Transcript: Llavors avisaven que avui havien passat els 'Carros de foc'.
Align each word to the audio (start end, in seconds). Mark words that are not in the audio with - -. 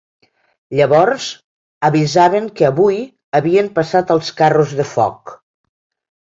Llavors 0.77 1.27
avisaven 1.89 2.47
que 2.61 2.65
avui 2.69 2.97
havien 3.41 3.69
passat 3.77 4.15
els 4.17 4.33
'Carros 4.41 4.75
de 4.81 4.89
foc'. 4.95 5.37